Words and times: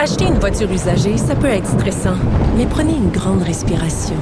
Acheter 0.00 0.26
une 0.26 0.38
voiture 0.38 0.70
usagée, 0.70 1.16
ça 1.16 1.34
peut 1.34 1.48
être 1.48 1.66
stressant, 1.66 2.14
mais 2.56 2.66
prenez 2.66 2.92
une 2.92 3.10
grande 3.10 3.42
respiration. 3.42 4.14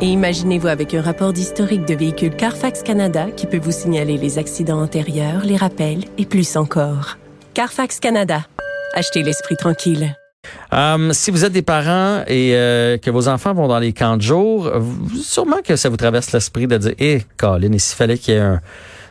Et 0.00 0.06
imaginez-vous 0.06 0.68
avec 0.68 0.94
un 0.94 1.02
rapport 1.02 1.32
d'historique 1.32 1.84
de 1.86 1.94
véhicule 1.94 2.36
Carfax 2.36 2.84
Canada 2.84 3.26
qui 3.36 3.48
peut 3.48 3.58
vous 3.58 3.72
signaler 3.72 4.16
les 4.16 4.38
accidents 4.38 4.80
antérieurs, 4.80 5.44
les 5.44 5.56
rappels 5.56 6.04
et 6.18 6.24
plus 6.24 6.56
encore. 6.56 7.18
Carfax 7.52 7.98
Canada. 7.98 8.46
Achetez 8.92 9.24
l'esprit 9.24 9.56
tranquille. 9.56 10.16
Um, 10.70 11.12
si 11.12 11.32
vous 11.32 11.44
êtes 11.44 11.52
des 11.52 11.62
parents 11.62 12.22
et 12.28 12.54
euh, 12.54 12.96
que 12.98 13.10
vos 13.10 13.26
enfants 13.26 13.54
vont 13.54 13.66
dans 13.66 13.80
les 13.80 13.92
camps 13.92 14.16
de 14.16 14.22
jour, 14.22 14.70
sûrement 15.20 15.62
que 15.64 15.74
ça 15.74 15.88
vous 15.88 15.96
traverse 15.96 16.30
l'esprit 16.30 16.68
de 16.68 16.76
dire, 16.76 16.94
hé, 17.00 17.12
hey, 17.12 17.26
Colin, 17.38 17.76
s'il 17.78 17.96
fallait 17.96 18.18
qu'il 18.18 18.34
y 18.34 18.36
ait 18.36 18.40
un 18.40 18.60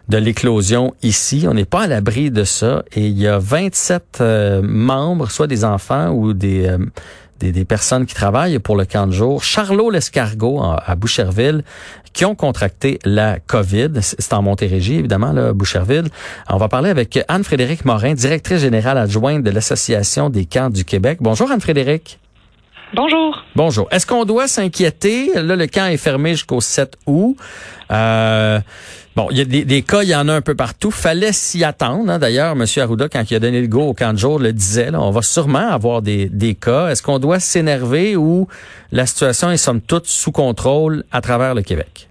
de 0.09 0.17
l'éclosion 0.17 0.93
ici. 1.01 1.45
On 1.49 1.53
n'est 1.53 1.65
pas 1.65 1.83
à 1.83 1.87
l'abri 1.87 2.31
de 2.31 2.43
ça. 2.43 2.83
Et 2.93 3.07
il 3.07 3.17
y 3.17 3.27
a 3.27 3.39
27 3.39 4.19
euh, 4.21 4.61
membres, 4.63 5.29
soit 5.29 5.47
des 5.47 5.65
enfants 5.65 6.09
ou 6.09 6.33
des, 6.33 6.67
euh, 6.67 6.77
des, 7.39 7.51
des, 7.51 7.65
personnes 7.65 8.05
qui 8.05 8.15
travaillent 8.15 8.59
pour 8.59 8.75
le 8.75 8.85
camp 8.85 9.07
de 9.07 9.11
jour. 9.11 9.43
Charlot 9.43 9.89
l'escargot 9.89 10.61
à 10.61 10.95
Boucherville 10.95 11.63
qui 12.13 12.25
ont 12.25 12.35
contracté 12.35 12.99
la 13.03 13.39
COVID. 13.39 13.89
C'est 14.01 14.33
en 14.33 14.41
Montérégie, 14.41 14.95
évidemment, 14.95 15.33
là, 15.33 15.51
Boucherville. 15.51 16.09
On 16.47 16.57
va 16.57 16.67
parler 16.67 16.89
avec 16.89 17.19
Anne-Frédérique 17.27 17.85
Morin, 17.85 18.13
directrice 18.13 18.59
générale 18.61 18.97
adjointe 18.97 19.43
de 19.43 19.49
l'Association 19.49 20.29
des 20.29 20.45
camps 20.45 20.69
du 20.69 20.85
Québec. 20.85 21.17
Bonjour 21.21 21.51
Anne-Frédérique. 21.51 22.19
Bonjour. 22.95 23.43
Bonjour. 23.55 23.87
Est-ce 23.89 24.05
qu'on 24.05 24.23
doit 24.23 24.47
s'inquiéter? 24.47 25.31
Là, 25.33 25.55
le 25.55 25.65
camp 25.65 25.87
est 25.87 25.97
fermé 25.97 26.31
jusqu'au 26.33 26.61
7 26.61 26.95
août. 27.07 27.35
Euh, 27.89 28.59
bon, 29.15 29.27
il 29.31 29.37
y 29.37 29.41
a 29.41 29.45
des, 29.45 29.65
des, 29.65 29.81
cas, 29.81 30.03
il 30.03 30.09
y 30.09 30.15
en 30.15 30.27
a 30.27 30.33
un 30.33 30.41
peu 30.41 30.53
partout. 30.53 30.91
Fallait 30.91 31.31
s'y 31.31 31.63
attendre. 31.63 32.11
Hein. 32.11 32.19
D'ailleurs, 32.19 32.51
M. 32.51 32.65
Arruda, 32.77 33.09
quand 33.09 33.31
il 33.31 33.35
a 33.35 33.39
donné 33.39 33.61
le 33.61 33.67
go 33.67 33.81
au 33.81 33.93
camp 33.95 34.13
de 34.13 34.19
jour, 34.19 34.37
le 34.37 34.53
disait. 34.53 34.91
On 34.93 35.09
va 35.09 35.23
sûrement 35.23 35.71
avoir 35.71 36.03
des, 36.03 36.29
des 36.29 36.53
cas. 36.53 36.89
Est-ce 36.89 37.01
qu'on 37.01 37.17
doit 37.17 37.39
s'énerver 37.39 38.15
ou 38.15 38.47
la 38.91 39.07
situation 39.07 39.49
est 39.49 39.57
somme 39.57 39.81
toute 39.81 40.05
sous 40.05 40.31
contrôle 40.31 41.03
à 41.11 41.21
travers 41.21 41.55
le 41.55 41.63
Québec? 41.63 42.09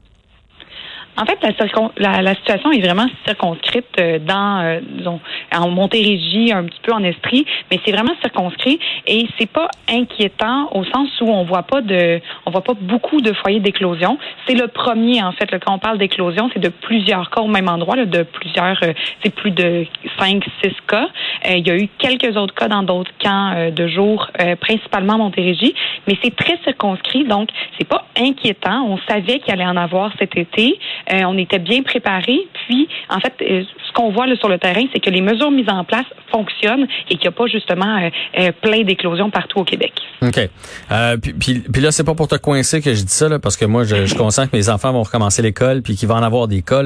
En 1.17 1.27
fait, 1.27 1.39
la, 1.43 1.53
la, 1.99 2.23
la, 2.23 2.35
situation 2.35 2.73
est 2.73 2.81
vraiment 2.81 3.07
circonscrite 3.27 3.85
euh, 4.01 4.19
dans, 4.19 4.61
euh, 4.61 4.81
disons, 4.97 5.21
en 5.55 5.69
Montérégie, 5.69 6.53
un 6.53 6.65
petit 6.65 6.81
peu 6.83 6.93
en 6.93 7.05
Estrie, 7.05 7.45
mais 7.71 7.79
c'est 7.85 7.93
vraiment 7.93 8.15
circonscrit 8.23 8.79
et 9.07 9.27
c'est 9.39 9.51
pas 9.51 9.69
inquiétant 9.91 10.71
au 10.73 10.85
sens 10.85 11.09
où 11.21 11.27
on 11.27 11.45
voit 11.45 11.65
pas 11.65 11.83
de, 11.83 12.19
on 12.47 12.51
voit 12.51 12.63
pas 12.63 12.75
beaucoup 12.75 13.21
de 13.21 13.33
foyers 13.33 13.61
d'éclosion. 13.61 14.19
C'est 14.47 14.55
le 14.55 14.69
premier, 14.69 15.23
en 15.23 15.33
fait, 15.33 15.51
là, 15.51 15.59
quand 15.59 15.75
on 15.75 15.79
parle 15.79 15.99
d'éclosion, 15.99 16.51
c'est 16.53 16.61
de 16.61 16.69
plusieurs 16.69 17.31
cas 17.31 17.41
au 17.41 17.49
même 17.49 17.69
endroit, 17.69 17.97
de 17.97 18.23
plusieurs, 18.23 18.79
euh, 18.83 18.93
c'est 19.23 19.35
plus 19.35 19.51
de 19.51 19.87
cinq, 20.19 20.45
six 20.63 20.75
cas. 20.87 21.09
il 21.49 21.67
y 21.67 21.71
a 21.71 21.77
eu 21.77 21.89
quelques 21.99 22.37
autres 22.37 22.55
cas 22.55 22.69
dans 22.69 22.83
d'autres 22.83 23.13
camps 23.23 23.71
de 23.71 23.87
jour, 23.89 24.29
principalement 24.61 25.19
Montérégie, 25.19 25.75
mais 26.07 26.17
c'est 26.23 26.35
très 26.35 26.59
circonscrit, 26.65 27.25
donc 27.25 27.49
c'est 27.79 27.87
pas 27.87 28.07
inquiétant. 28.19 28.85
On 28.87 28.99
savait 29.09 29.39
qu'il 29.39 29.53
allait 29.53 29.67
en 29.67 29.77
avoir 29.77 30.13
cet 30.19 30.37
été. 30.37 30.79
Euh, 31.13 31.23
on 31.27 31.37
était 31.39 31.59
bien 31.59 31.83
préparés. 31.83 32.47
Puis, 32.67 32.89
en 33.09 33.21
fait, 33.21 33.35
euh, 33.43 33.65
ce 33.87 33.93
qu'on 33.93 34.11
voit 34.11 34.27
sur 34.37 34.49
le 34.49 34.59
terrain, 34.59 34.85
c'est 34.93 35.01
que 35.01 35.11
les 35.11 35.21
mesures 35.21 35.51
mises 35.51 35.69
en 35.69 35.85
place 35.85 36.07
fonctionnent 36.31 36.87
et 37.11 37.15
qu'il 37.15 37.23
n'y 37.23 37.29
a 37.29 37.33
pas 37.33 37.47
justement 37.47 38.11
euh, 38.39 38.53
plein 38.61 38.83
d'éclosions 38.83 39.31
partout 39.31 39.61
au 39.61 39.65
Québec. 39.65 39.93
OK. 40.23 40.49
puis, 41.41 41.63
là, 41.81 41.91
c'est 41.91 42.05
pas 42.05 42.15
pour 42.15 42.29
te 42.39 42.81
que 42.81 42.95
je 42.95 43.03
dis 43.03 43.13
ça, 43.13 43.29
là, 43.29 43.39
parce 43.39 43.57
que 43.57 43.65
moi, 43.65 43.85
je, 43.85 44.07
je 44.07 44.15
consens 44.15 44.47
que 44.47 44.57
mes 44.57 44.69
enfants 44.69 44.93
vont 44.93 45.03
recommencer 45.03 45.43
l'école 45.43 45.83
puis 45.83 45.97
qu'il 45.97 46.09
va 46.09 46.15
en 46.17 46.23
avoir 46.23 46.49
des 46.49 46.63
cas. 46.63 46.83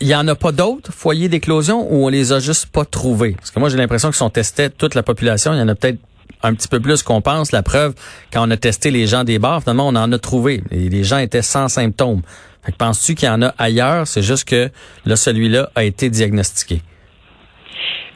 Il 0.00 0.08
y 0.08 0.14
en 0.14 0.26
a 0.26 0.34
pas 0.34 0.52
d'autres 0.52 0.92
foyers 0.92 1.28
d'éclosion 1.28 1.86
ou 1.92 2.06
on 2.06 2.08
les 2.08 2.32
a 2.32 2.40
juste 2.40 2.66
pas 2.66 2.84
trouvés? 2.84 3.32
Parce 3.32 3.50
que 3.50 3.60
moi, 3.60 3.68
j'ai 3.68 3.76
l'impression 3.76 4.08
qu'ils 4.08 4.16
sont 4.16 4.30
testés 4.30 4.68
toute 4.70 4.94
la 4.94 5.02
population. 5.02 5.52
Il 5.52 5.58
y 5.58 5.62
en 5.62 5.68
a 5.68 5.74
peut-être 5.74 5.98
un 6.42 6.54
petit 6.54 6.68
peu 6.68 6.80
plus 6.80 7.02
qu'on 7.02 7.20
pense. 7.20 7.52
La 7.52 7.62
preuve, 7.62 7.94
quand 8.32 8.46
on 8.46 8.50
a 8.50 8.56
testé 8.56 8.90
les 8.90 9.06
gens 9.06 9.24
des 9.24 9.38
bars, 9.38 9.60
finalement, 9.60 9.86
on 9.88 9.94
en 9.94 10.10
a 10.10 10.18
trouvé. 10.18 10.62
Les 10.70 11.04
gens 11.04 11.18
étaient 11.18 11.42
sans 11.42 11.68
symptômes. 11.68 12.22
Fait 12.62 12.72
que 12.72 12.76
penses-tu 12.76 13.14
qu'il 13.14 13.26
y 13.26 13.30
en 13.30 13.42
a 13.42 13.54
ailleurs? 13.58 14.06
C'est 14.06 14.22
juste 14.22 14.44
que 14.44 14.70
là, 15.04 15.16
celui-là 15.16 15.70
a 15.74 15.84
été 15.84 16.10
diagnostiqué. 16.10 16.82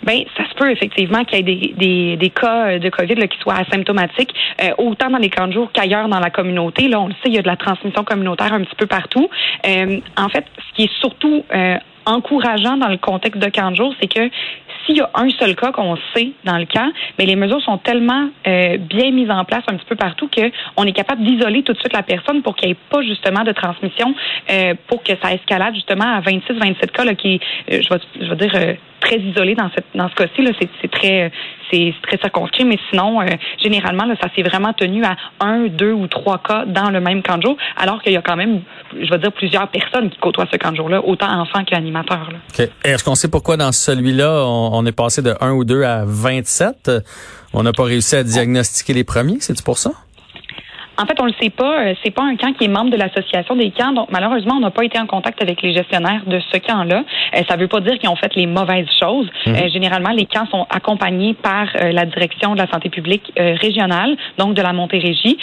Ben, 0.04 0.20
ça 0.36 0.48
se 0.48 0.54
peut 0.54 0.70
effectivement 0.70 1.24
qu'il 1.24 1.38
y 1.38 1.40
ait 1.40 1.56
des, 1.56 1.74
des, 1.76 2.16
des 2.16 2.30
cas 2.30 2.78
de 2.78 2.88
COVID 2.90 3.14
là, 3.14 3.26
qui 3.26 3.38
soient 3.38 3.54
asymptomatiques, 3.54 4.34
euh, 4.62 4.70
autant 4.78 5.10
dans 5.10 5.18
les 5.18 5.30
camps 5.30 5.46
de 5.46 5.52
jour 5.52 5.70
qu'ailleurs 5.72 6.08
dans 6.08 6.20
la 6.20 6.30
communauté. 6.30 6.88
Là, 6.88 7.00
on 7.00 7.08
le 7.08 7.14
sait, 7.14 7.28
il 7.28 7.34
y 7.34 7.38
a 7.38 7.42
de 7.42 7.46
la 7.46 7.56
transmission 7.56 8.04
communautaire 8.04 8.52
un 8.52 8.62
petit 8.62 8.76
peu 8.76 8.86
partout. 8.86 9.28
Euh, 9.66 10.00
en 10.16 10.28
fait, 10.28 10.44
ce 10.58 10.76
qui 10.76 10.84
est 10.84 11.00
surtout 11.00 11.44
euh, 11.54 11.78
encourageant 12.06 12.76
dans 12.76 12.88
le 12.88 12.98
contexte 12.98 13.40
de 13.40 13.48
camp 13.48 13.70
de 13.70 13.76
jour, 13.76 13.94
c'est 14.00 14.12
que 14.12 14.28
s'il 14.84 14.98
y 14.98 15.00
a 15.00 15.10
un 15.14 15.30
seul 15.30 15.56
cas 15.56 15.72
qu'on 15.72 15.96
sait 16.14 16.32
dans 16.44 16.58
le 16.58 16.66
camp, 16.66 16.92
mais 17.18 17.24
les 17.24 17.36
mesures 17.36 17.62
sont 17.62 17.78
tellement 17.78 18.28
euh, 18.46 18.76
bien 18.76 19.10
mises 19.12 19.30
en 19.30 19.44
place 19.44 19.62
un 19.68 19.76
petit 19.76 19.86
peu 19.86 19.96
partout 19.96 20.28
qu'on 20.28 20.84
est 20.84 20.92
capable 20.92 21.22
d'isoler 21.24 21.62
tout 21.62 21.72
de 21.72 21.78
suite 21.78 21.92
la 21.92 22.02
personne 22.02 22.42
pour 22.42 22.54
qu'il 22.54 22.68
n'y 22.68 22.72
ait 22.72 22.78
pas 22.90 23.02
justement 23.02 23.44
de 23.44 23.52
transmission, 23.52 24.14
euh, 24.50 24.74
pour 24.86 25.02
que 25.02 25.12
ça 25.22 25.32
escalade 25.32 25.74
justement 25.74 26.16
à 26.16 26.20
26-27 26.20 26.90
cas 26.90 27.04
là, 27.04 27.14
qui, 27.14 27.40
euh, 27.72 27.80
je, 27.82 27.88
vais, 27.88 28.00
je 28.20 28.28
vais 28.28 28.36
dire, 28.36 28.76
très 29.04 29.18
isolé 29.18 29.54
dans, 29.54 29.70
cette, 29.74 29.86
dans 29.94 30.08
ce 30.08 30.14
cas-ci. 30.14 30.42
Là, 30.42 30.50
c'est, 30.58 30.68
c'est 30.80 30.90
très, 30.90 31.30
c'est 31.70 31.94
très 32.02 32.18
circonscrit, 32.18 32.64
mais 32.64 32.78
sinon, 32.90 33.20
euh, 33.20 33.26
généralement, 33.62 34.04
là, 34.04 34.14
ça 34.20 34.28
s'est 34.34 34.42
vraiment 34.42 34.72
tenu 34.72 35.04
à 35.04 35.16
un, 35.40 35.66
deux 35.66 35.92
ou 35.92 36.06
trois 36.06 36.38
cas 36.38 36.64
dans 36.66 36.90
le 36.90 37.00
même 37.00 37.22
camp 37.22 37.36
de 37.36 37.42
jour, 37.42 37.56
alors 37.76 38.02
qu'il 38.02 38.12
y 38.12 38.16
a 38.16 38.22
quand 38.22 38.36
même, 38.36 38.62
je 38.92 39.10
veux 39.10 39.18
dire, 39.18 39.32
plusieurs 39.32 39.68
personnes 39.68 40.10
qui 40.10 40.18
côtoient 40.18 40.46
ce 40.50 40.56
camp 40.56 40.72
de 40.72 40.76
jour-là, 40.76 41.04
autant 41.04 41.28
enfants 41.28 41.64
qu'animateurs. 41.64 42.28
Okay. 42.50 42.70
Est-ce 42.84 43.04
qu'on 43.04 43.14
sait 43.14 43.30
pourquoi 43.30 43.56
dans 43.56 43.72
celui-là, 43.72 44.44
on, 44.46 44.70
on, 44.72 44.86
est 44.86 44.92
passé 44.92 45.22
de 45.22 45.34
1 45.40 45.52
ou 45.52 45.64
2 45.64 45.82
à 45.82 46.04
27? 46.06 46.90
On 47.52 47.62
n'a 47.62 47.72
pas 47.72 47.84
réussi 47.84 48.16
à 48.16 48.24
diagnostiquer 48.24 48.94
les 48.94 49.04
premiers, 49.04 49.36
c'est 49.40 49.62
pour 49.62 49.78
ça? 49.78 49.92
En 50.96 51.06
fait, 51.06 51.20
on 51.20 51.24
le 51.24 51.32
sait 51.40 51.50
pas. 51.50 51.80
Euh, 51.80 51.94
c'est 52.04 52.10
pas 52.10 52.22
un 52.22 52.36
camp 52.36 52.52
qui 52.52 52.64
est 52.64 52.68
membre 52.68 52.90
de 52.90 52.96
l'association 52.96 53.56
des 53.56 53.70
camps. 53.70 53.92
Donc, 53.92 54.08
malheureusement, 54.10 54.54
on 54.56 54.60
n'a 54.60 54.70
pas 54.70 54.84
été 54.84 54.98
en 54.98 55.06
contact 55.06 55.42
avec 55.42 55.62
les 55.62 55.74
gestionnaires 55.74 56.22
de 56.26 56.40
ce 56.52 56.58
camp-là. 56.58 57.04
Euh, 57.36 57.42
ça 57.48 57.56
ne 57.56 57.62
veut 57.62 57.68
pas 57.68 57.80
dire 57.80 57.98
qu'ils 57.98 58.08
ont 58.08 58.16
fait 58.16 58.34
les 58.36 58.46
mauvaises 58.46 58.88
choses. 59.00 59.28
Mhm. 59.46 59.54
Euh, 59.54 59.68
généralement, 59.70 60.10
les 60.10 60.26
camps 60.26 60.46
sont 60.50 60.66
accompagnés 60.70 61.34
par 61.34 61.66
la 61.74 62.04
direction 62.04 62.54
de 62.54 62.58
la 62.58 62.70
santé 62.70 62.88
publique 62.88 63.32
régionale, 63.36 64.16
donc 64.38 64.54
de 64.54 64.62
la 64.62 64.72
Montérégie 64.72 65.38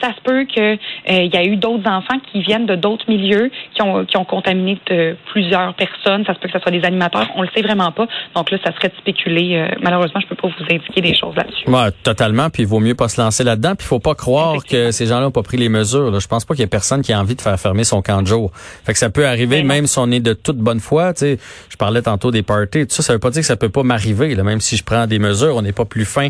ça 0.00 0.14
se 0.14 0.20
peut 0.22 0.44
qu'il 0.44 0.62
euh, 0.62 0.76
y 1.06 1.36
a 1.36 1.44
eu 1.44 1.56
d'autres 1.56 1.88
enfants 1.88 2.18
qui 2.32 2.42
viennent 2.42 2.66
de 2.66 2.74
d'autres 2.74 3.04
milieux 3.08 3.50
qui 3.74 3.82
ont, 3.82 4.04
qui 4.04 4.16
ont 4.16 4.24
contaminé 4.24 4.78
de 4.86 5.16
plusieurs 5.32 5.74
personnes. 5.74 6.24
Ça 6.26 6.34
se 6.34 6.38
peut 6.38 6.48
que 6.48 6.54
ce 6.54 6.58
soit 6.58 6.72
des 6.72 6.84
animateurs. 6.84 7.28
On 7.36 7.42
le 7.42 7.48
sait 7.54 7.62
vraiment 7.62 7.92
pas. 7.92 8.06
Donc 8.34 8.50
là, 8.50 8.58
ça 8.64 8.72
serait 8.74 8.88
de 8.88 8.96
spéculer. 8.96 9.56
Euh, 9.56 9.68
malheureusement, 9.82 10.20
je 10.20 10.26
peux 10.26 10.34
pas 10.34 10.48
vous 10.48 10.64
indiquer 10.64 11.00
des 11.00 11.14
choses 11.14 11.34
là-dessus. 11.36 11.68
Ouais, 11.68 11.90
totalement. 12.02 12.50
Puis 12.50 12.62
il 12.62 12.68
vaut 12.68 12.80
mieux 12.80 12.94
pas 12.94 13.08
se 13.08 13.20
lancer 13.20 13.44
là-dedans. 13.44 13.74
Puis 13.76 13.84
il 13.86 13.88
faut 13.88 14.00
pas 14.00 14.14
croire 14.14 14.64
que 14.64 14.90
ces 14.90 15.06
gens-là 15.06 15.28
ont 15.28 15.32
pas 15.32 15.42
pris 15.42 15.56
les 15.56 15.68
mesures. 15.68 16.10
Là. 16.10 16.18
Je 16.18 16.28
pense 16.28 16.44
pas 16.44 16.54
qu'il 16.54 16.62
y 16.62 16.64
ait 16.64 16.68
personne 16.68 17.02
qui 17.02 17.12
a 17.12 17.20
envie 17.20 17.34
de 17.34 17.40
faire 17.40 17.58
fermer 17.58 17.84
son 17.84 18.02
camp 18.02 18.22
de 18.22 18.26
jour. 18.26 18.50
Fait 18.84 18.92
que 18.92 18.98
ça 18.98 19.10
peut 19.10 19.26
arriver, 19.26 19.62
ben 19.62 19.66
même 19.66 19.86
si 19.86 19.98
on 19.98 20.10
est 20.10 20.20
de 20.20 20.32
toute 20.32 20.58
bonne 20.58 20.80
foi. 20.80 21.12
Tu 21.12 21.20
sais, 21.20 21.38
je 21.68 21.76
parlais 21.76 22.02
tantôt 22.02 22.30
des 22.30 22.42
parties. 22.42 22.86
Tout 22.86 22.94
ça, 22.94 23.02
ça 23.02 23.12
veut 23.12 23.18
pas 23.18 23.30
dire 23.30 23.42
que 23.42 23.46
ça 23.46 23.56
peut 23.56 23.68
pas 23.68 23.82
m'arriver. 23.82 24.34
Même 24.34 24.60
si 24.60 24.76
je 24.76 24.84
prends 24.84 25.06
des 25.06 25.18
mesures, 25.18 25.56
on 25.56 25.62
n'est 25.62 25.72
pas 25.72 25.84
plus 25.84 26.04
fin 26.04 26.28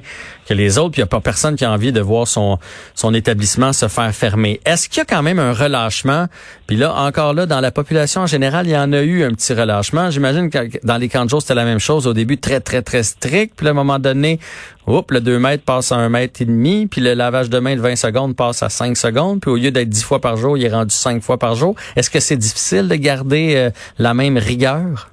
que 0.49 0.55
les 0.55 0.79
autres. 0.79 0.93
Puis 0.93 1.01
il 1.01 1.03
y 1.03 1.05
a 1.05 1.07
pas 1.07 1.21
personne 1.21 1.57
qui 1.57 1.65
a 1.65 1.71
envie 1.71 1.93
de 1.93 2.01
voir 2.01 2.27
son 2.27 2.59
son 2.95 3.15
établissement 3.15 3.60
se 3.73 3.89
faire 3.89 4.13
fermer. 4.15 4.61
Est-ce 4.65 4.89
qu'il 4.89 4.99
y 4.99 5.01
a 5.01 5.05
quand 5.05 5.23
même 5.23 5.39
un 5.39 5.53
relâchement? 5.53 6.27
Puis 6.67 6.77
là, 6.77 6.95
encore 6.95 7.35
là, 7.35 7.47
dans 7.47 7.61
la 7.61 7.71
population 7.71 8.23
en 8.23 8.27
général, 8.27 8.67
il 8.67 8.73
y 8.73 8.77
en 8.77 8.93
a 8.93 9.03
eu 9.03 9.25
un 9.25 9.31
petit 9.31 9.55
relâchement. 9.55 10.11
J'imagine 10.11 10.51
que 10.51 10.59
dans 10.85 10.97
les 10.97 11.09
camps 11.09 11.25
de 11.25 11.31
jour, 11.31 11.41
c'était 11.41 11.55
la 11.55 11.65
même 11.65 11.79
chose. 11.79 12.07
Au 12.07 12.13
début, 12.13 12.39
très, 12.39 12.61
très, 12.61 12.83
très 12.83 13.03
strict. 13.03 13.55
Puis 13.57 13.67
à 13.67 13.71
un 13.71 13.75
moment 13.75 13.99
donné, 13.99 14.39
oups, 14.87 15.13
le 15.13 15.21
2 15.21 15.39
mètres 15.39 15.65
passe 15.65 15.93
à 15.93 15.97
1 15.97 16.09
mètre 16.09 16.43
et 16.43 16.45
demi. 16.45 16.87
Puis 16.87 17.01
le 17.01 17.15
lavage 17.15 17.51
de 17.51 17.59
main 17.59 17.77
de 17.77 17.81
20 17.81 17.97
secondes 17.97 18.37
passe 18.37 18.63
à 18.63 18.69
5 18.69 18.97
secondes. 18.97 19.41
Puis 19.41 19.51
au 19.51 19.57
lieu 19.57 19.71
d'être 19.71 19.89
10 19.89 20.03
fois 20.03 20.21
par 20.21 20.37
jour, 20.37 20.57
il 20.57 20.65
est 20.65 20.73
rendu 20.73 20.95
5 20.95 21.23
fois 21.23 21.39
par 21.39 21.55
jour. 21.55 21.75
Est-ce 21.97 22.11
que 22.11 22.21
c'est 22.21 22.37
difficile 22.37 22.89
de 22.89 22.97
garder 22.97 23.55
euh, 23.57 23.71
la 23.99 24.15
même 24.15 24.39
rigueur? 24.39 25.11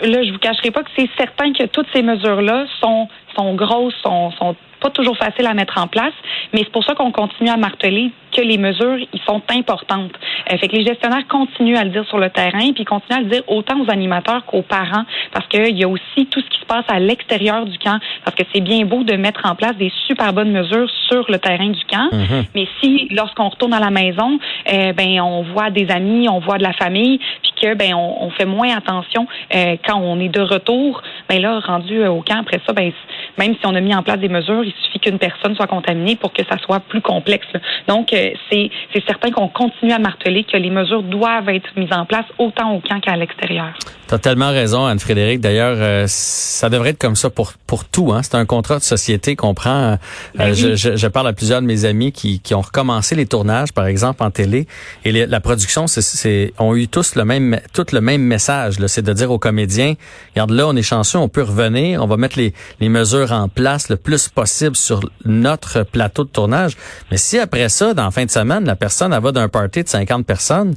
Là, 0.00 0.22
je 0.22 0.32
vous 0.32 0.38
cacherai 0.38 0.70
pas 0.70 0.82
que 0.82 0.90
c'est 0.96 1.08
certain 1.16 1.52
que 1.52 1.66
toutes 1.66 1.88
ces 1.92 2.02
mesures-là 2.02 2.66
sont, 2.80 3.08
sont 3.36 3.54
grosses, 3.56 3.94
sont, 4.02 4.30
sont 4.32 4.54
pas 4.80 4.90
toujours 4.90 5.16
facile 5.16 5.46
à 5.46 5.54
mettre 5.54 5.78
en 5.78 5.86
place, 5.86 6.14
mais 6.52 6.60
c'est 6.60 6.72
pour 6.72 6.84
ça 6.84 6.94
qu'on 6.94 7.12
continue 7.12 7.50
à 7.50 7.56
marteler 7.56 8.10
que 8.32 8.42
les 8.42 8.58
mesures 8.58 8.98
ils 9.12 9.20
sont 9.26 9.42
importantes. 9.50 10.12
Euh, 10.52 10.56
fait 10.58 10.68
que 10.68 10.76
les 10.76 10.84
gestionnaires 10.84 11.26
continuent 11.28 11.76
à 11.76 11.84
le 11.84 11.90
dire 11.90 12.06
sur 12.06 12.18
le 12.18 12.30
terrain, 12.30 12.72
puis 12.74 12.84
continuent 12.84 13.18
à 13.18 13.22
le 13.22 13.28
dire 13.28 13.42
autant 13.46 13.80
aux 13.80 13.90
animateurs 13.90 14.44
qu'aux 14.44 14.62
parents, 14.62 15.04
parce 15.32 15.46
qu'il 15.48 15.76
y 15.76 15.84
a 15.84 15.88
aussi 15.88 16.26
tout 16.30 16.40
ce 16.40 16.48
qui 16.48 16.60
se 16.60 16.66
passe 16.66 16.84
à 16.88 16.98
l'extérieur 16.98 17.66
du 17.66 17.78
camp, 17.78 17.98
parce 18.24 18.36
que 18.36 18.44
c'est 18.52 18.60
bien 18.60 18.84
beau 18.84 19.02
de 19.02 19.14
mettre 19.14 19.42
en 19.44 19.54
place 19.54 19.76
des 19.76 19.92
super 20.06 20.32
bonnes 20.32 20.52
mesures 20.52 20.90
sur 21.08 21.24
le 21.30 21.38
terrain 21.38 21.68
du 21.68 21.84
camp, 21.84 22.10
mm-hmm. 22.12 22.44
mais 22.54 22.68
si 22.80 23.08
lorsqu'on 23.10 23.48
retourne 23.48 23.74
à 23.74 23.80
la 23.80 23.90
maison, 23.90 24.38
euh, 24.72 24.92
ben 24.92 25.20
on 25.20 25.42
voit 25.42 25.70
des 25.70 25.90
amis, 25.90 26.28
on 26.28 26.40
voit 26.40 26.58
de 26.58 26.62
la 26.62 26.72
famille, 26.72 27.18
puis 27.42 27.52
que 27.60 27.74
ben 27.74 27.94
on, 27.94 28.30
fait 28.30 28.44
moins 28.44 28.76
attention 28.76 29.26
euh, 29.54 29.76
quand 29.86 29.98
on 29.98 30.20
est 30.20 30.28
de 30.28 30.40
retour, 30.40 31.02
ben 31.28 31.40
là 31.40 31.60
rendu 31.60 32.06
au 32.06 32.20
camp 32.20 32.40
après 32.40 32.60
ça, 32.66 32.72
ben 32.72 32.92
même 33.38 33.54
si 33.54 33.66
on 33.66 33.74
a 33.74 33.80
mis 33.80 33.94
en 33.94 34.02
place 34.02 34.18
des 34.18 34.28
mesures, 34.28 34.64
il 34.64 34.72
suffit 34.84 34.98
qu'une 34.98 35.18
personne 35.18 35.54
soit 35.54 35.66
contaminée 35.66 36.16
pour 36.16 36.32
que 36.32 36.42
ça 36.44 36.58
soit 36.58 36.80
plus 36.80 37.00
complexe. 37.00 37.46
Donc, 37.86 38.12
euh, 38.12 38.30
c'est 38.50 38.70
certain 39.06 39.30
qu'on 39.30 39.48
continue 39.48 39.92
à 39.92 39.98
marteler 39.98 40.44
que 40.44 40.56
les 40.56 40.70
mesures 40.70 41.02
doivent 41.02 41.48
être 41.48 41.68
mises 41.76 41.92
en 41.92 42.04
place 42.04 42.24
autant 42.38 42.74
au 42.74 42.80
camp 42.80 43.00
qu'à 43.00 43.16
l'extérieur. 43.16 43.72
Tu 44.08 44.14
as 44.14 44.18
tellement 44.18 44.50
raison, 44.50 44.86
Anne-Frédéric. 44.86 45.40
D'ailleurs, 45.40 45.76
euh, 45.78 46.04
ça 46.08 46.70
devrait 46.70 46.90
être 46.90 46.98
comme 46.98 47.16
ça 47.16 47.30
pour, 47.30 47.52
pour 47.66 47.84
tout. 47.84 48.12
Hein? 48.12 48.22
C'est 48.22 48.36
un 48.36 48.46
contrat 48.46 48.78
de 48.78 48.82
société 48.82 49.36
qu'on 49.36 49.54
prend. 49.54 49.70
Euh, 49.70 49.96
ben 50.34 50.54
je, 50.54 50.76
je, 50.76 50.96
je, 50.96 51.06
parle 51.06 51.28
à 51.28 51.32
plusieurs 51.32 51.60
de 51.60 51.66
mes 51.66 51.84
amis 51.84 52.10
qui, 52.10 52.40
qui 52.40 52.54
ont 52.54 52.60
recommencé 52.60 53.14
les 53.14 53.26
tournages, 53.26 53.72
par 53.72 53.86
exemple, 53.86 54.22
en 54.22 54.30
télé. 54.30 54.66
Et 55.04 55.26
la 55.26 55.40
production, 55.40 55.86
c'est, 55.86 56.52
ont 56.58 56.74
eu 56.74 56.88
tous 56.88 57.14
le 57.14 57.24
même, 57.24 57.60
tout 57.72 57.86
le 57.92 58.00
même 58.00 58.22
message. 58.22 58.76
C'est 58.86 59.04
de 59.04 59.12
dire 59.12 59.30
aux 59.30 59.38
comédiens, 59.38 59.94
regarde 60.34 60.50
là, 60.50 60.66
on 60.66 60.74
est 60.74 60.82
chanceux, 60.82 61.18
on 61.18 61.28
peut 61.28 61.42
revenir, 61.42 62.02
on 62.02 62.06
va 62.06 62.16
mettre 62.16 62.38
les, 62.38 62.54
les 62.80 62.88
mesures 62.88 63.27
en 63.32 63.48
place 63.48 63.88
le 63.88 63.96
plus 63.96 64.28
possible 64.28 64.76
sur 64.76 65.00
notre 65.24 65.82
plateau 65.82 66.24
de 66.24 66.28
tournage. 66.28 66.76
Mais 67.10 67.16
si 67.16 67.38
après 67.38 67.68
ça, 67.68 67.94
dans 67.94 68.04
la 68.04 68.10
fin 68.10 68.24
de 68.24 68.30
semaine, 68.30 68.64
la 68.64 68.76
personne 68.76 69.12
elle 69.12 69.22
va 69.22 69.32
d'un 69.32 69.48
party 69.48 69.84
de 69.84 69.88
50 69.88 70.26
personnes, 70.26 70.74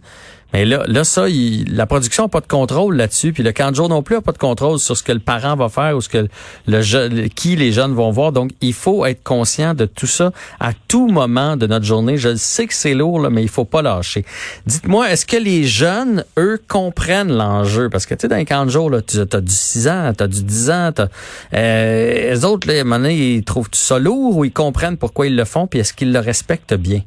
mais 0.54 0.66
là, 0.66 0.84
là 0.88 1.04
ça, 1.04 1.26
la 1.28 1.86
production 1.86 2.24
n'a 2.24 2.30
pas 2.30 2.42
de 2.42 2.48
contrôle 2.48 2.96
là-dessus, 2.96 3.34
puis 3.34 3.44
le 3.44 3.52
camp 3.52 3.72
de 3.72 3.76
jour 3.76 3.90
non 3.90 4.04
plus 4.04 4.16
n'a 4.16 4.22
pas 4.22 4.32
de 4.32 4.38
contrôle 4.38 4.80
sur 4.80 4.98
ce 4.98 5.04
que 5.04 5.12
le 5.12 5.20
parent 5.20 5.56
va 5.56 5.70
faire 5.70 5.96
ou 5.96 6.02
ce 6.02 6.10
que 6.10 6.28
le, 6.68 7.28
qui 7.28 7.56
les 7.56 7.72
jeunes 7.72 7.94
vont 7.94 8.12
voir. 8.12 8.32
Donc, 8.32 8.52
il 8.62 8.74
faut 8.74 9.06
être 9.06 9.24
conscient 9.24 9.74
de 9.74 9.86
tout 9.86 10.08
ça 10.08 10.32
à 10.60 10.72
tout 10.88 11.08
moment 11.08 11.58
de 11.58 11.68
notre 11.68 11.86
journée. 11.86 12.18
Je 12.18 12.36
sais 12.36 12.68
que 12.68 12.74
c'est 12.74 12.94
lourd, 12.94 13.20
là, 13.20 13.30
mais 13.30 13.44
il 13.44 13.50
faut 13.50 13.66
pas 13.66 13.82
lâcher. 13.82 14.26
Dites-moi, 14.66 15.10
est-ce 15.12 15.26
que 15.26 15.38
les 15.38 15.64
jeunes, 15.64 16.26
eux, 16.38 16.60
comprennent 16.68 17.32
l'enjeu? 17.32 17.90
Parce 17.90 18.06
que, 18.06 18.14
tu 18.14 18.22
sais, 18.22 18.28
dans 18.28 18.38
les 18.38 18.46
camps 18.46 18.66
de 18.66 18.72
jour, 18.72 18.90
là, 18.90 19.02
tu 19.02 19.20
as 19.20 19.42
du 19.42 19.54
6 19.54 19.88
ans, 19.88 20.14
tu 20.18 20.24
as 20.24 20.28
du 20.28 20.44
10 20.44 20.70
ans, 20.70 20.92
t'as, 20.94 21.08
euh, 21.54 22.32
les 22.32 22.46
autres, 22.46 22.68
là, 22.68 22.76
à 22.76 22.82
un 22.82 22.84
moment 22.84 22.98
donné, 22.98 23.36
ils 23.36 23.44
trouvent 23.44 23.70
ça 23.72 24.00
lourd 24.00 24.38
ou 24.38 24.46
ils 24.46 24.52
comprennent 24.52 24.98
pourquoi 24.98 25.28
ils 25.28 25.36
le 25.36 25.46
font, 25.46 25.68
puis 25.68 25.80
est-ce 25.80 25.94
qu'ils 25.94 26.12
le 26.12 26.20
respectent 26.20 26.74
bien? 26.74 27.02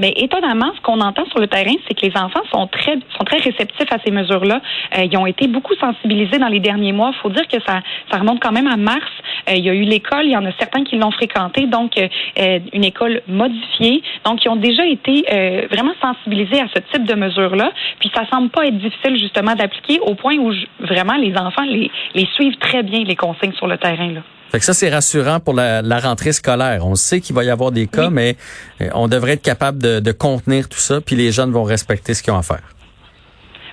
Mais 0.00 0.14
étonnamment, 0.16 0.72
ce 0.74 0.80
qu'on 0.80 1.00
entend 1.00 1.26
sur 1.26 1.38
le 1.38 1.46
terrain, 1.46 1.74
c'est 1.86 1.94
que 1.94 2.06
les 2.06 2.16
enfants 2.16 2.42
sont 2.50 2.66
très 2.66 2.98
sont 3.16 3.24
très 3.24 3.36
réceptifs 3.36 3.92
à 3.92 3.98
ces 4.04 4.10
mesures-là. 4.10 4.60
Euh, 4.96 5.04
ils 5.04 5.16
ont 5.18 5.26
été 5.26 5.46
beaucoup 5.46 5.74
sensibilisés 5.74 6.38
dans 6.38 6.48
les 6.48 6.58
derniers 6.58 6.92
mois. 6.92 7.12
Il 7.14 7.20
faut 7.20 7.28
dire 7.28 7.46
que 7.46 7.60
ça 7.66 7.80
ça 8.10 8.18
remonte 8.18 8.40
quand 8.40 8.50
même 8.50 8.66
à 8.66 8.78
mars. 8.78 9.10
Euh, 9.48 9.54
il 9.56 9.64
y 9.64 9.68
a 9.68 9.74
eu 9.74 9.82
l'école, 9.82 10.24
il 10.24 10.32
y 10.32 10.36
en 10.36 10.46
a 10.46 10.52
certains 10.58 10.84
qui 10.84 10.96
l'ont 10.96 11.10
fréquenté, 11.10 11.66
donc 11.66 11.98
euh, 11.98 12.58
une 12.72 12.84
école 12.84 13.20
modifiée. 13.28 14.02
Donc, 14.24 14.44
ils 14.44 14.48
ont 14.48 14.56
déjà 14.56 14.86
été 14.86 15.24
vraiment 15.70 15.92
sensibilisés 16.00 16.60
à 16.60 16.66
ce 16.74 16.80
type 16.92 17.04
de 17.04 17.14
mesures-là. 17.14 17.72
Puis, 17.98 18.10
ça 18.14 18.26
semble 18.30 18.48
pas 18.48 18.66
être 18.66 18.78
difficile 18.78 19.18
justement 19.18 19.54
d'appliquer 19.54 20.00
au 20.00 20.14
point 20.14 20.36
où 20.36 20.52
vraiment 20.80 21.16
les 21.16 21.36
enfants 21.36 21.64
les, 21.64 21.90
les 22.14 22.26
suivent 22.34 22.56
très 22.56 22.82
bien 22.82 23.04
les 23.04 23.16
consignes 23.16 23.52
sur 23.52 23.66
le 23.66 23.76
terrain. 23.76 24.12
Là. 24.12 24.20
Fait 24.50 24.58
que 24.58 24.64
ça, 24.64 24.74
c'est 24.74 24.90
rassurant 24.90 25.38
pour 25.40 25.54
la, 25.54 26.00
rentrée 26.00 26.32
scolaire. 26.32 26.84
On 26.84 26.94
sait 26.94 27.20
qu'il 27.20 27.36
va 27.36 27.44
y 27.44 27.50
avoir 27.50 27.70
des 27.70 27.86
cas, 27.86 28.10
mais 28.10 28.36
euh, 28.80 28.88
on 28.94 29.06
devrait 29.06 29.32
être 29.32 29.42
capable 29.42 29.78
de, 29.78 30.12
contenir 30.12 30.68
tout 30.68 30.78
ça, 30.78 31.00
puis 31.00 31.14
les 31.14 31.30
jeunes 31.30 31.52
vont 31.52 31.62
respecter 31.62 32.14
ce 32.14 32.22
qu'ils 32.22 32.32
ont 32.32 32.38
à 32.38 32.42
faire. 32.42 32.62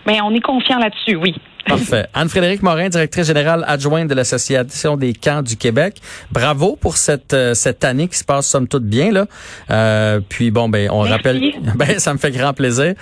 Mais 0.05 0.21
on 0.21 0.31
est 0.33 0.41
confiant 0.41 0.77
là-dessus, 0.77 1.15
oui. 1.15 1.35
Parfait. 1.67 2.05
Anne-Frédérique 2.13 2.61
Morin, 2.63 2.89
directrice 2.89 3.27
générale 3.27 3.65
adjointe 3.67 4.07
de 4.07 4.13
l'Association 4.13 4.95
des 4.95 5.13
camps 5.13 5.41
du 5.41 5.57
Québec. 5.57 5.99
Bravo 6.31 6.77
pour 6.79 6.95
cette 6.95 7.33
euh, 7.33 7.53
cette 7.53 7.83
année 7.83 8.07
qui 8.07 8.17
se 8.17 8.23
passe 8.23 8.47
somme 8.47 8.69
toute 8.69 8.85
bien 8.85 9.11
là. 9.11 9.25
Euh, 9.69 10.21
puis 10.29 10.49
bon 10.49 10.69
ben 10.69 10.89
on 10.91 11.01
rappelle 11.01 11.41
ben 11.75 11.99
ça 11.99 12.13
me 12.13 12.19
fait 12.19 12.31
grand 12.31 12.53
plaisir. 12.53 12.93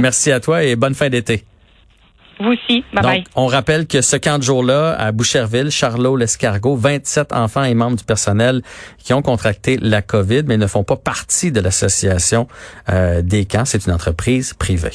Merci 0.00 0.32
à 0.32 0.40
toi 0.40 0.64
et 0.64 0.74
bonne 0.74 0.94
fin 0.94 1.10
d'été. 1.10 1.44
Vous 2.40 2.52
aussi. 2.52 2.84
Bye 2.92 3.18
Donc, 3.18 3.26
on 3.36 3.46
rappelle 3.46 3.86
que 3.86 4.00
ce 4.00 4.16
camp 4.16 4.38
de 4.38 4.42
jour-là, 4.42 4.94
à 4.98 5.12
Boucherville, 5.12 5.70
Charlot, 5.70 6.16
l'Escargot, 6.16 6.76
27 6.76 7.32
enfants 7.32 7.64
et 7.64 7.74
membres 7.74 7.96
du 7.96 8.04
personnel 8.04 8.62
qui 8.98 9.12
ont 9.12 9.22
contracté 9.22 9.78
la 9.80 10.02
COVID, 10.02 10.42
mais 10.46 10.56
ne 10.56 10.66
font 10.66 10.84
pas 10.84 10.96
partie 10.96 11.52
de 11.52 11.60
l'association 11.60 12.48
euh, 12.88 13.22
des 13.22 13.44
camps. 13.44 13.64
C'est 13.64 13.86
une 13.86 13.92
entreprise 13.92 14.54
privée. 14.54 14.92